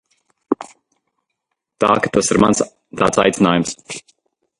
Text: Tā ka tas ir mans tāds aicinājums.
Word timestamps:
Tā 1.85 1.89
ka 2.05 2.11
tas 2.15 2.31
ir 2.37 2.41
mans 2.45 2.63
tāds 3.03 3.21
aicinājums. 3.25 3.75